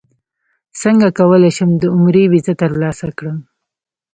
څنګه 0.81 1.07
کولی 1.19 1.51
شم 1.57 1.69
د 1.77 1.83
عمرې 1.93 2.23
ویزه 2.31 2.53
ترلاسه 2.61 3.07
کړم 3.17 3.37